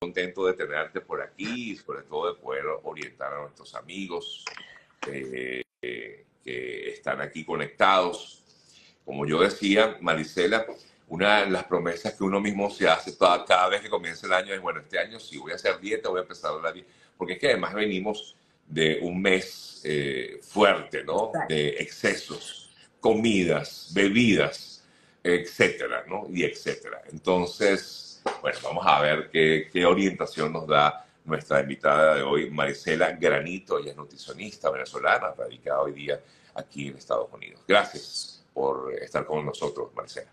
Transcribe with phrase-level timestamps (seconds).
[0.00, 4.46] contento de tenerte por aquí y sobre todo de poder orientar a nuestros amigos
[5.06, 5.62] eh,
[6.42, 8.42] que están aquí conectados.
[9.04, 10.64] Como yo decía, Marisela,
[11.08, 14.32] una de las promesas que uno mismo se hace toda, cada vez que comienza el
[14.32, 16.72] año es, bueno, este año sí voy a hacer dieta, voy a empezar a la
[16.72, 16.88] dieta,
[17.18, 18.36] porque es que además venimos
[18.66, 21.30] de un mes eh, fuerte, ¿no?
[21.46, 22.70] De excesos,
[23.00, 24.82] comidas, bebidas,
[25.22, 26.26] etcétera, ¿no?
[26.32, 27.02] Y etcétera.
[27.12, 28.09] Entonces,
[28.40, 33.78] bueno, vamos a ver qué, orientación nos da nuestra invitada de hoy, Marisela Granito.
[33.78, 36.20] Ella es nutricionista venezolana, radicada hoy día
[36.54, 37.62] aquí en Estados Unidos.
[37.66, 40.30] Gracias por estar con nosotros, Marisela.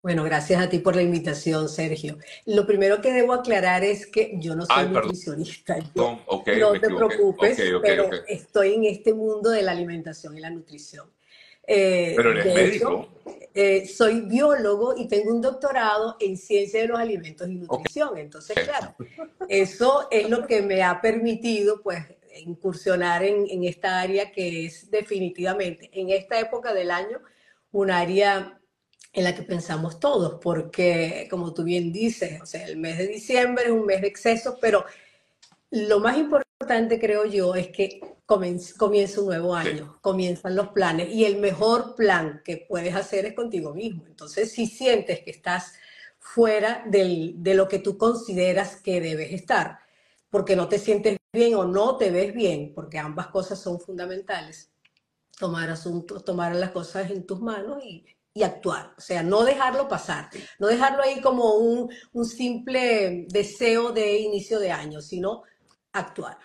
[0.00, 2.18] Bueno, gracias a ti por la invitación, Sergio.
[2.46, 5.76] Lo primero que debo aclarar es que yo no soy nutricionista.
[5.94, 11.10] no te preocupes, pero estoy en este mundo de la alimentación y la nutrición.
[11.70, 13.08] Eh, pero eres médico.
[13.54, 18.16] Eh, soy biólogo y tengo un doctorado en ciencia de los alimentos y nutrición.
[18.16, 18.94] Entonces, claro,
[19.48, 22.04] eso es lo que me ha permitido, pues,
[22.46, 27.20] incursionar en, en, esta área que es definitivamente, en esta época del año,
[27.72, 28.58] un área
[29.12, 33.08] en la que pensamos todos, porque, como tú bien dices, o sea, el mes de
[33.08, 34.84] diciembre es un mes de excesos, pero
[35.70, 41.24] lo más importante, creo yo, es que comienza un nuevo año, comienzan los planes y
[41.24, 44.04] el mejor plan que puedes hacer es contigo mismo.
[44.06, 45.72] Entonces, si sientes que estás
[46.18, 49.78] fuera de lo que tú consideras que debes estar,
[50.28, 54.70] porque no te sientes bien o no te ves bien, porque ambas cosas son fundamentales,
[55.38, 58.04] tomar asuntos, tomar las cosas en tus manos y,
[58.40, 58.94] actuar.
[58.96, 64.60] O sea, no dejarlo pasar, no dejarlo ahí como un, un simple deseo de inicio
[64.60, 65.42] de año, sino
[65.92, 66.38] actuar.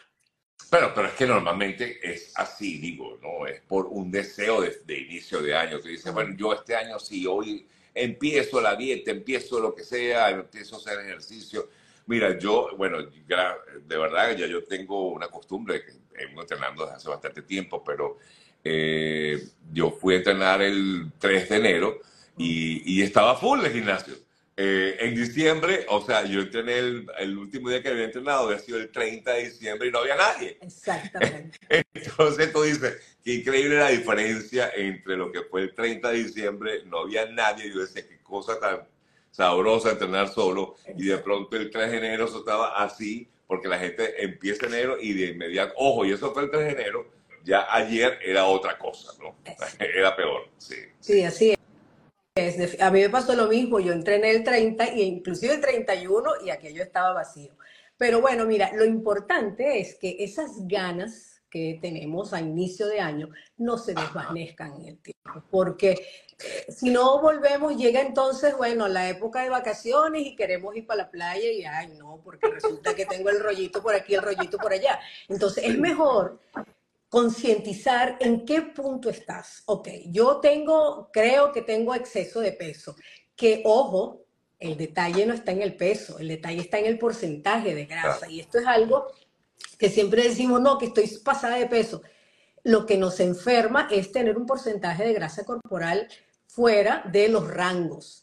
[0.73, 3.45] Pero, pero es que normalmente es así, digo, ¿no?
[3.45, 5.79] Es por un deseo de, inicio de año.
[5.79, 10.31] Tú dices, bueno, yo este año sí, hoy empiezo la dieta, empiezo lo que sea,
[10.31, 11.69] empiezo a hacer ejercicio.
[12.07, 15.91] Mira, yo, bueno, de verdad ya yo tengo una costumbre que
[16.25, 18.17] vengo entrenando desde hace bastante tiempo, pero
[18.63, 21.99] eh, yo fui a entrenar el 3 de enero
[22.35, 24.15] y, y estaba full el gimnasio.
[24.55, 28.59] Eh, en diciembre, o sea, yo entrené el, el, último día que había entrenado, había
[28.59, 30.59] sido el 30 de diciembre y no había nadie.
[30.61, 31.57] Exactamente.
[31.93, 36.83] Entonces tú dices, qué increíble la diferencia entre lo que fue el 30 de diciembre,
[36.85, 38.87] no había nadie, yo decía, qué cosa tan
[39.31, 43.79] sabrosa entrenar solo, y de pronto el 3 de enero eso estaba así, porque la
[43.79, 47.11] gente empieza enero y de inmediato, ojo, y eso fue el 3 de enero,
[47.43, 49.35] ya ayer era otra cosa, ¿no?
[49.79, 50.75] Era peor, sí.
[50.99, 51.62] Sí, así es
[52.79, 56.49] a mí me pasó lo mismo, yo entrené el 30 e inclusive el 31 y
[56.49, 57.55] aquello estaba vacío.
[57.95, 63.29] Pero bueno, mira, lo importante es que esas ganas que tenemos a inicio de año
[63.57, 66.07] no se desvanezcan en el tiempo, porque
[66.69, 71.11] si no volvemos, llega entonces, bueno, la época de vacaciones y queremos ir para la
[71.11, 74.73] playa y, ay, no, porque resulta que tengo el rollito por aquí, el rollito por
[74.73, 74.99] allá.
[75.29, 76.39] Entonces, es mejor
[77.13, 79.61] concientizar en qué punto estás.
[79.67, 82.95] Ok, yo tengo, creo que tengo exceso de peso.
[83.35, 84.25] Que ojo,
[84.59, 88.27] el detalle no está en el peso, el detalle está en el porcentaje de grasa.
[88.27, 89.05] Y esto es algo
[89.77, 92.01] que siempre decimos, no, que estoy pasada de peso.
[92.63, 96.07] Lo que nos enferma es tener un porcentaje de grasa corporal
[96.47, 98.22] fuera de los rangos.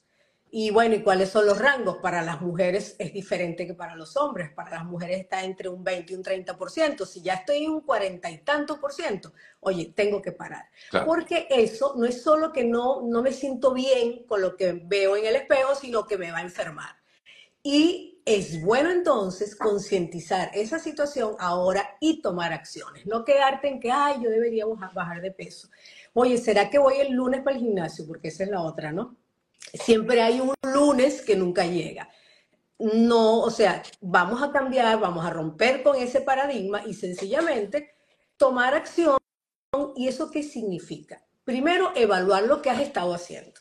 [0.53, 1.99] Y bueno, ¿y cuáles son los rangos?
[1.99, 4.51] Para las mujeres es diferente que para los hombres.
[4.51, 7.07] Para las mujeres está entre un 20 y un 30%.
[7.07, 10.65] Si ya estoy en un 40 y tanto por ciento, oye, tengo que parar.
[11.07, 15.17] Porque eso no es solo que no, no me siento bien con lo que veo
[15.17, 16.97] en el espejo, sino que me va a enfermar.
[17.63, 23.07] Y es bueno entonces concientizar esa situación ahora y tomar acciones.
[23.07, 25.69] No quedarte en que, ay, yo debería bajar de peso.
[26.13, 28.05] Oye, ¿será que voy el lunes para el gimnasio?
[28.07, 29.17] Porque esa es la otra, ¿no?
[29.75, 32.09] Siempre hay un lunes que nunca llega.
[32.79, 37.95] No, o sea, vamos a cambiar, vamos a romper con ese paradigma y sencillamente
[38.37, 39.19] tomar acción.
[39.97, 41.25] ¿Y eso qué significa?
[41.45, 43.61] Primero, evaluar lo que has estado haciendo.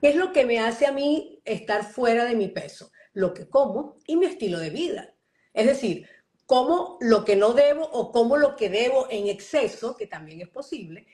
[0.00, 2.90] ¿Qué es lo que me hace a mí estar fuera de mi peso?
[3.12, 5.14] Lo que como y mi estilo de vida.
[5.52, 6.08] Es decir,
[6.44, 10.48] como lo que no debo o como lo que debo en exceso, que también es
[10.48, 11.06] posible.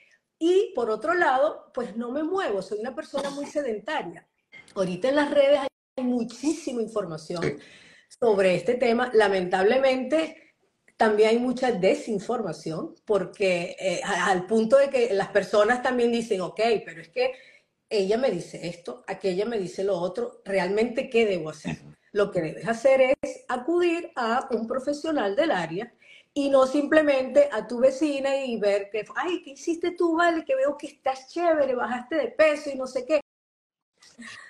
[0.45, 4.27] Y por otro lado, pues no me muevo, soy una persona muy sedentaria.
[4.75, 5.61] Ahorita en las redes
[5.97, 7.61] hay muchísima información
[8.09, 9.13] sobre este tema.
[9.15, 10.57] Lamentablemente,
[10.97, 16.61] también hay mucha desinformación, porque eh, al punto de que las personas también dicen, ok,
[16.85, 17.35] pero es que
[17.89, 21.79] ella me dice esto, aquella me dice lo otro, ¿realmente qué debo hacer?
[22.11, 25.95] Lo que debes hacer es acudir a un profesional del área
[26.35, 30.45] y no simplemente a tu vecina y ver que, ay, ¿qué hiciste tú, vale?
[30.45, 33.21] Que veo que estás chévere, bajaste de peso y no sé qué.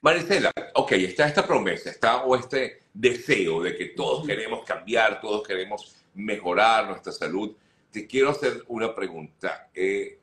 [0.02, 5.46] Maricela, ok, está esta promesa, está o este deseo de que todos queremos cambiar, todos
[5.46, 7.54] queremos mejorar nuestra salud,
[7.90, 9.68] te quiero hacer una pregunta.
[9.74, 10.18] Eh,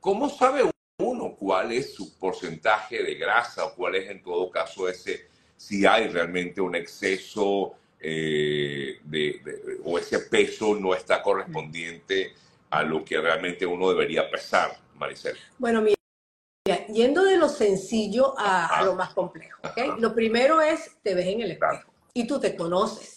[0.00, 4.88] ¿Cómo sabe uno cuál es su porcentaje de grasa o cuál es en todo caso
[4.88, 12.34] ese, si hay realmente un exceso eh, de, o ese peso no está correspondiente
[12.70, 15.36] a lo que realmente uno debería pesar, Maricel?
[15.58, 19.60] Bueno, mira, yendo de lo sencillo a, lo más complejo,
[19.98, 23.16] Lo primero es, te ves en el espejo y tú te conoces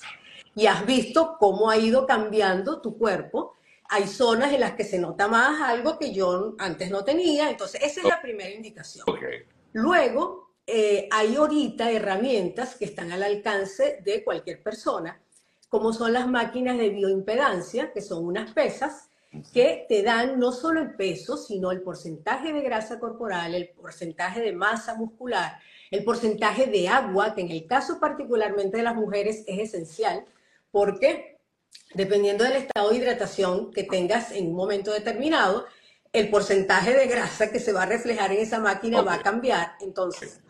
[0.55, 3.55] y has visto cómo ha ido cambiando tu cuerpo.
[3.89, 7.81] Hay zonas en las que se nota más algo que yo antes no tenía, entonces
[7.81, 9.05] esa es la primera indicación.
[9.71, 15.19] Luego, eh, hay ahorita herramientas que están al alcance de cualquier persona,
[15.67, 19.09] como son las máquinas de bioimpedancia, que son unas pesas
[19.51, 24.41] que te dan no solo el peso, sino el porcentaje de grasa corporal, el porcentaje
[24.41, 29.43] de masa muscular, el porcentaje de agua, que en el caso particularmente de las mujeres
[29.47, 30.23] es esencial,
[30.71, 31.39] porque
[31.95, 35.65] dependiendo del estado de hidratación que tengas en un momento determinado,
[36.13, 39.73] el porcentaje de grasa que se va a reflejar en esa máquina va a cambiar.
[39.81, 40.41] Entonces,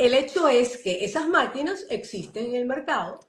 [0.00, 3.20] el hecho es que esas máquinas existen en el mercado.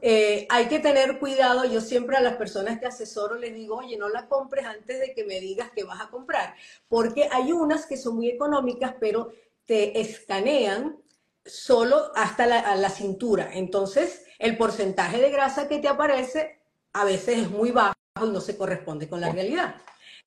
[0.00, 1.64] Eh, hay que tener cuidado.
[1.64, 5.14] Yo siempre a las personas que asesoro les digo, oye, no la compres antes de
[5.14, 6.54] que me digas que vas a comprar,
[6.88, 9.32] porque hay unas que son muy económicas, pero
[9.64, 10.96] te escanean
[11.44, 13.50] solo hasta la, la cintura.
[13.52, 16.60] Entonces, el porcentaje de grasa que te aparece
[16.92, 17.94] a veces es muy bajo
[18.24, 19.74] y no se corresponde con la realidad.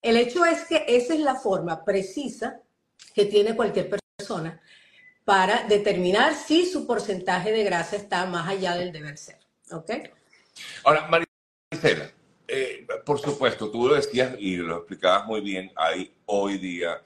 [0.02, 2.60] El hecho es que esa es la forma precisa
[3.14, 4.62] que tiene cualquier persona
[5.26, 9.40] para determinar si su porcentaje de grasa está más allá del deber ser.
[9.72, 9.92] ¿Ok?
[10.84, 12.12] Ahora, Marisela,
[12.48, 17.02] eh, por supuesto, tú lo decías y lo explicabas muy bien, hay hoy día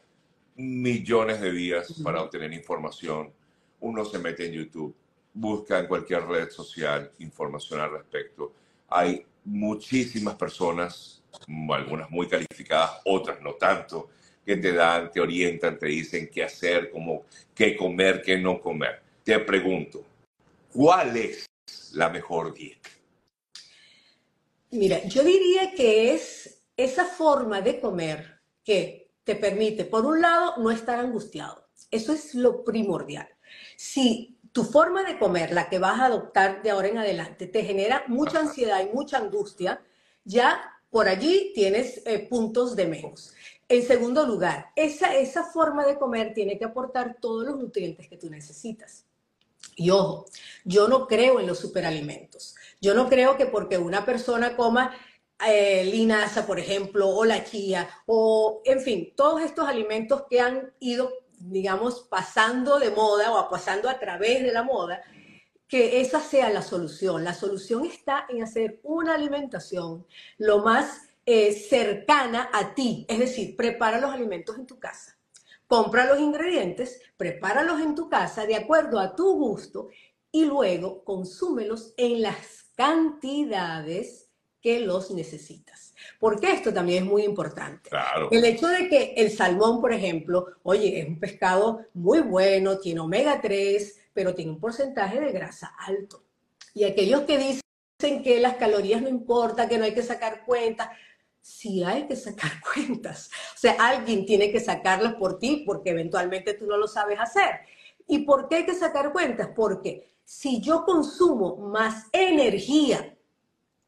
[0.56, 3.32] millones de vías para obtener información.
[3.80, 4.94] Uno se mete en YouTube,
[5.34, 8.54] busca en cualquier red social información al respecto.
[8.90, 11.24] Hay muchísimas personas,
[11.70, 14.10] algunas muy calificadas, otras no tanto,
[14.50, 19.00] que te dan, te orientan, te dicen qué hacer, cómo, qué comer, qué no comer.
[19.24, 20.04] Te pregunto,
[20.74, 21.46] ¿cuál es
[21.94, 22.90] la mejor dieta?
[24.72, 30.56] Mira, yo diría que es esa forma de comer que te permite, por un lado,
[30.58, 31.68] no estar angustiado.
[31.92, 33.30] Eso es lo primordial.
[33.78, 37.64] Si tu forma de comer, la que vas a adoptar de ahora en adelante, te
[37.64, 39.80] genera mucha ansiedad y mucha angustia,
[40.24, 40.60] ya
[40.90, 43.36] por allí tienes eh, puntos de menos.
[43.70, 48.18] En segundo lugar, esa, esa forma de comer tiene que aportar todos los nutrientes que
[48.18, 49.06] tú necesitas.
[49.76, 50.26] Y ojo,
[50.66, 52.56] yo no creo en los superalimentos.
[52.82, 54.94] Yo no creo que porque una persona coma
[55.48, 60.74] eh, linaza, por ejemplo, o la chía, o en fin, todos estos alimentos que han
[60.80, 65.02] ido digamos, pasando de moda o pasando a través de la moda,
[65.68, 67.24] que esa sea la solución.
[67.24, 70.06] La solución está en hacer una alimentación
[70.38, 75.16] lo más eh, cercana a ti, es decir, prepara los alimentos en tu casa.
[75.68, 79.90] Compra los ingredientes, prepáralos en tu casa de acuerdo a tu gusto
[80.32, 85.94] y luego consúmelos en las cantidades que los necesitas.
[86.20, 87.92] Porque esto también es muy importante.
[88.32, 93.02] El hecho de que el salmón, por ejemplo, oye, es un pescado muy bueno, tiene
[93.02, 96.24] omega 3, pero tiene un porcentaje de grasa alto.
[96.74, 100.90] Y aquellos que dicen que las calorías no importa, que no hay que sacar cuentas,
[101.42, 103.30] sí hay que sacar cuentas.
[103.56, 107.62] O sea, alguien tiene que sacarlas por ti porque eventualmente tú no lo sabes hacer.
[108.08, 109.50] ¿Y por qué hay que sacar cuentas?
[109.56, 113.16] Porque si yo consumo más energía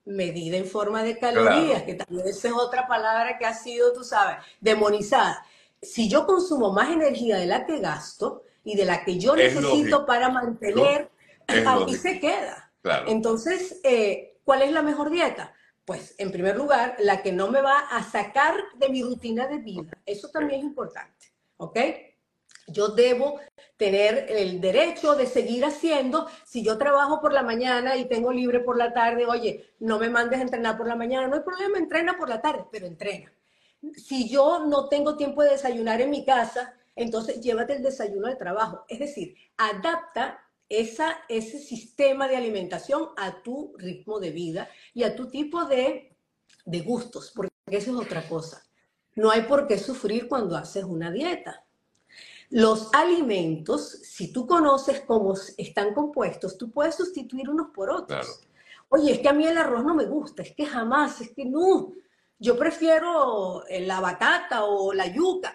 [0.06, 4.04] medida en forma de calorías, que también esa es otra palabra que ha sido, tú
[4.04, 5.46] sabes, demonizada.
[5.82, 10.06] Si yo consumo más energía de la que gasto y de la que yo necesito
[10.06, 11.10] para mantener,
[11.48, 12.72] aquí se queda.
[13.08, 15.54] Entonces, eh, ¿cuál es la mejor dieta?
[15.86, 19.58] Pues, en primer lugar, la que no me va a sacar de mi rutina de
[19.58, 19.92] vida.
[20.06, 21.80] Eso también es importante, ¿ok?
[22.68, 23.40] Yo debo
[23.76, 26.28] tener el derecho de seguir haciendo.
[26.46, 30.10] Si yo trabajo por la mañana y tengo libre por la tarde, oye, no me
[30.10, 33.34] mandes a entrenar por la mañana, no hay problema, entrena por la tarde, pero entrena.
[33.96, 38.38] Si yo no tengo tiempo de desayunar en mi casa, entonces llévate el desayuno al
[38.38, 38.86] trabajo.
[38.88, 40.40] Es decir, adapta
[40.72, 46.16] esa, ese sistema de alimentación a tu ritmo de vida y a tu tipo de,
[46.66, 48.64] de gustos, porque eso es otra cosa.
[49.16, 51.66] No hay por qué sufrir cuando haces una dieta.
[52.50, 58.42] Los alimentos, si tú conoces cómo están compuestos, tú puedes sustituir unos por otros.
[58.88, 61.46] Oye, es que a mí el arroz no me gusta, es que jamás, es que
[61.46, 61.94] no.
[62.40, 65.54] Yo prefiero la batata o la yuca.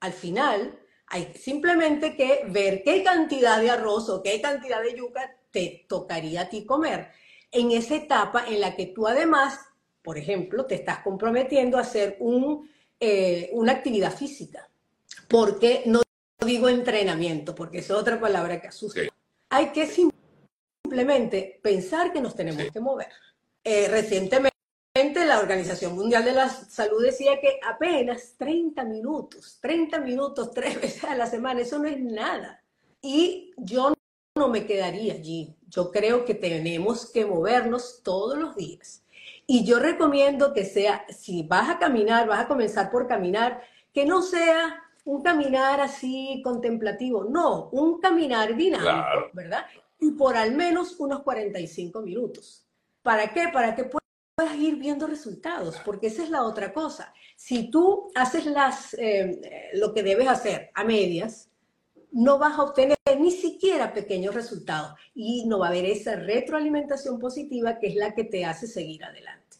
[0.00, 5.36] Al final, hay simplemente que ver qué cantidad de arroz o qué cantidad de yuca
[5.50, 7.08] te tocaría a ti comer.
[7.50, 9.58] En esa etapa en la que tú además,
[10.02, 14.68] por ejemplo, te estás comprometiendo a hacer un, eh, una actividad física.
[15.28, 16.02] Porque no
[16.44, 19.00] digo entrenamiento, porque es otra palabra que asusta.
[19.50, 23.08] Hay que simplemente pensar que nos tenemos que mover.
[23.62, 24.55] Eh, recientemente
[25.26, 31.04] la Organización Mundial de la Salud decía que apenas 30 minutos, 30 minutos tres veces
[31.04, 32.62] a la semana, eso no es nada.
[33.02, 33.92] Y yo
[34.34, 35.54] no me quedaría allí.
[35.68, 39.04] Yo creo que tenemos que movernos todos los días.
[39.46, 43.62] Y yo recomiendo que sea, si vas a caminar, vas a comenzar por caminar,
[43.92, 49.66] que no sea un caminar así contemplativo, no, un caminar dinámico, ¿verdad?
[50.00, 52.66] Y por al menos unos 45 minutos.
[53.02, 53.48] ¿Para qué?
[53.52, 54.05] Para que puedas
[54.44, 57.12] ir viendo resultados, porque esa es la otra cosa.
[57.36, 61.48] Si tú haces las, eh, lo que debes hacer a medias,
[62.12, 67.18] no vas a obtener ni siquiera pequeños resultados y no va a haber esa retroalimentación
[67.18, 69.56] positiva que es la que te hace seguir adelante.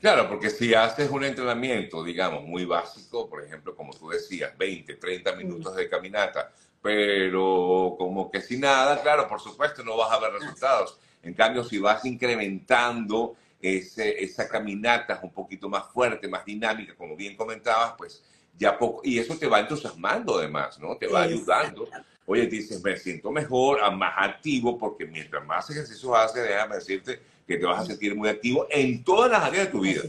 [0.00, 4.94] Claro, porque si haces un entrenamiento, digamos, muy básico, por ejemplo, como tú decías, 20,
[4.96, 10.20] 30 minutos de caminata, pero como que sin nada, claro, por supuesto no vas a
[10.20, 10.98] ver resultados.
[11.22, 17.16] En cambio, si vas incrementando ese, esa caminata un poquito más fuerte, más dinámica, como
[17.16, 18.22] bien comentabas, pues
[18.56, 20.96] ya poco, y eso te va entusiasmando además, ¿no?
[20.96, 21.88] Te va ayudando.
[22.26, 27.56] Oye, dices, me siento mejor, más activo, porque mientras más ejercicios haces, déjame decirte, que
[27.56, 30.02] te vas a sentir muy activo en todas las áreas de tu vida.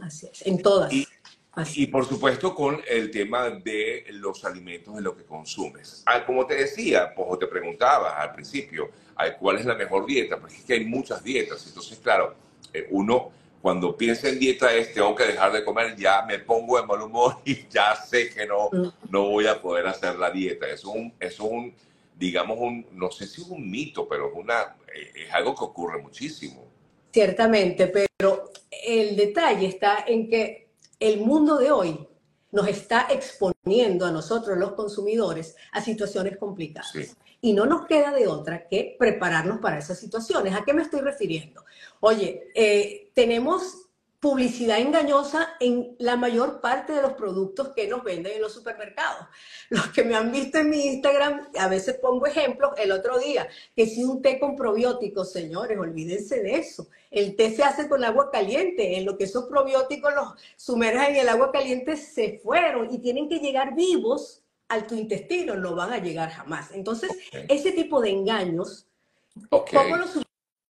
[0.00, 0.92] Así es, en todas.
[0.92, 1.06] Y,
[1.74, 6.04] y, por supuesto con el tema de los alimentos de lo que consumes.
[6.26, 8.90] Como te decía, pues, te preguntaba al principio,
[9.38, 10.38] ¿cuál es la mejor dieta?
[10.38, 11.66] Porque es que hay muchas dietas.
[11.66, 12.34] Entonces, claro,
[12.72, 16.80] eh, uno cuando piensa en dieta es tengo que dejar de comer, ya me pongo
[16.80, 19.10] de mal humor y ya sé que no, mm.
[19.10, 20.68] no voy a poder hacer la dieta.
[20.68, 21.74] Es un, es un
[22.18, 26.02] digamos, un, no sé si es un mito, pero es, una, es algo que ocurre
[26.02, 26.64] muchísimo.
[27.12, 30.67] Ciertamente, pero el detalle está en que
[31.00, 32.08] el mundo de hoy
[32.50, 37.16] nos está exponiendo a nosotros los consumidores a situaciones complicadas.
[37.40, 40.54] Y no nos queda de otra que prepararnos para esas situaciones.
[40.54, 41.64] ¿A qué me estoy refiriendo?
[42.00, 43.87] Oye, eh, tenemos
[44.20, 49.26] publicidad engañosa en la mayor parte de los productos que nos venden en los supermercados.
[49.70, 53.48] Los que me han visto en mi Instagram, a veces pongo ejemplos, el otro día,
[53.76, 56.88] que si un té con probióticos, señores, olvídense de eso.
[57.10, 61.16] El té se hace con agua caliente, en lo que esos probióticos los sumergen en
[61.16, 65.92] el agua caliente se fueron y tienen que llegar vivos al tu intestino, no van
[65.92, 66.70] a llegar jamás.
[66.72, 67.10] Entonces,
[67.48, 68.86] ese tipo de engaños,
[69.48, 70.16] ¿cómo los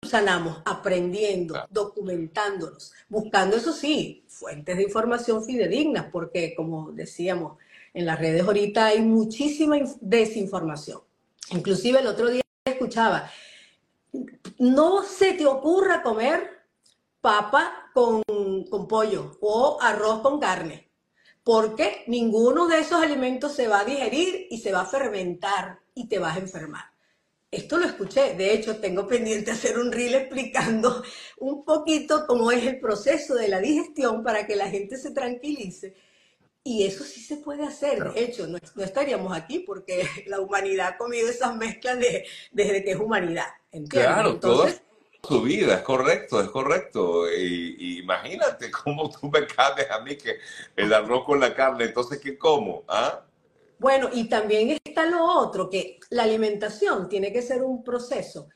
[0.09, 7.57] sanamos aprendiendo, documentándonos, buscando, eso sí, fuentes de información fidedignas, porque como decíamos,
[7.93, 11.01] en las redes ahorita hay muchísima desinformación.
[11.51, 13.29] Inclusive el otro día escuchaba,
[14.57, 16.59] no se te ocurra comer
[17.21, 18.23] papa con,
[18.69, 20.89] con pollo o arroz con carne,
[21.43, 26.07] porque ninguno de esos alimentos se va a digerir y se va a fermentar y
[26.07, 26.85] te vas a enfermar.
[27.51, 31.01] Esto lo escuché, de hecho tengo pendiente hacer un reel explicando
[31.39, 35.95] un poquito cómo es el proceso de la digestión para que la gente se tranquilice.
[36.63, 40.97] Y eso sí se puede hacer, de hecho, no, estaríamos aquí porque la humanidad ha
[40.97, 41.97] comido esas mezclas
[42.51, 43.47] desde que es humanidad.
[43.89, 44.81] Claro, Entonces,
[45.21, 47.31] toda su vida, es correcto, es correcto.
[47.31, 50.37] Y, imagínate cómo tú me cambias a mí que
[50.75, 52.83] el arroz con la carne, entonces ¿qué como?
[52.87, 53.23] ¿Ah?
[53.79, 58.49] Bueno, y también está lo otro, que la alimentación tiene que ser un proceso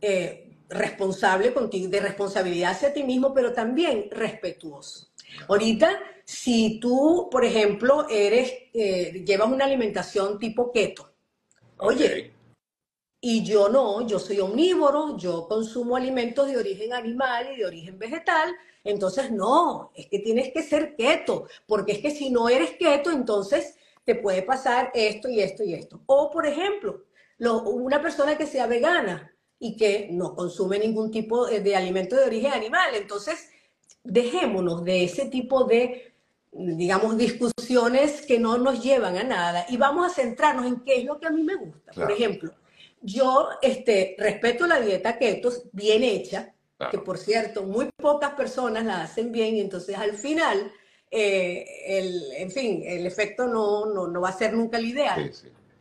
[0.00, 5.08] eh, responsable contigo, de responsabilidad hacia ti mismo, pero también respetuoso.
[5.48, 11.10] Ahorita, si tú, por ejemplo, eres, eh, llevas una alimentación tipo keto,
[11.78, 12.34] oye,
[13.18, 17.98] y yo no, yo soy omnívoro, yo consumo alimentos de origen animal y de origen
[17.98, 18.54] vegetal,
[18.84, 23.10] entonces no, es que tienes que ser keto, porque es que si no eres keto,
[23.10, 23.76] entonces
[24.06, 26.00] te puede pasar esto y esto y esto.
[26.06, 27.04] O, por ejemplo,
[27.38, 32.52] una persona que sea vegana y que no consume ningún tipo de, alimento de origen
[32.52, 32.94] animal.
[32.94, 33.50] Entonces,
[34.04, 36.14] dejémonos de ese tipo de,
[36.52, 41.04] digamos, discusiones que no nos llevan a nada y vamos a centrarnos en qué es
[41.04, 41.90] lo que a mí me gusta.
[41.92, 42.52] Por ejemplo,
[43.02, 46.54] yo este, respeto la dieta keto bien hecha,
[46.92, 50.70] que por cierto, muy pocas personas la hacen bien y entonces al final
[51.10, 55.32] eh, el, en fin, el efecto no, no, va a ser nunca el ideal.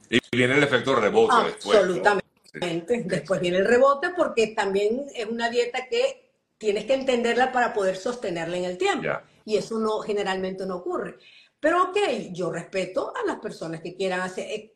[0.09, 2.25] Y viene el efecto rebote Absolutamente.
[2.53, 7.73] Después, después viene el rebote porque también es una dieta que tienes que entenderla para
[7.73, 9.07] poder sostenerla en el tiempo.
[9.43, 11.17] Y eso no generalmente no ocurre.
[11.59, 11.97] Pero ok,
[12.31, 14.45] yo respeto a las personas que quieran hacer.
[14.49, 14.71] Eh,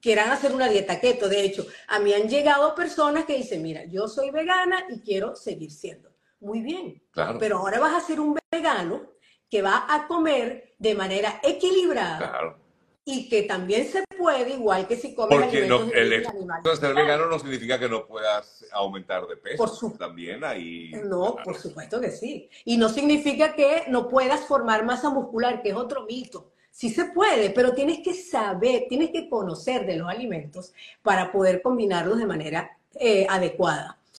[0.00, 1.28] quieran hacer una dieta keto.
[1.28, 5.34] De hecho, a mí han llegado personas que dicen, mira, yo soy vegana y quiero
[5.34, 6.10] seguir siendo.
[6.40, 7.38] Muy bien, Claro.
[7.38, 9.13] pero ahora vas a ser un vegano
[9.50, 12.58] que va a comer de manera equilibrada Claro.
[13.04, 16.76] y que también se puede, igual que si comes Porque no, alimentos de el de
[16.76, 19.58] ser vegano no significa que no puedas aumentar de peso.
[19.58, 20.06] Por supuesto.
[20.06, 20.92] También ahí.
[21.04, 21.44] No, claro.
[21.44, 22.48] por supuesto que sí.
[22.64, 26.52] Y no significa que no puedas formar masa muscular, que es otro mito.
[26.70, 30.72] Sí se puede, pero tienes que saber, tienes que conocer de los alimentos
[31.02, 33.98] para poder combinarlos de manera eh, adecuada.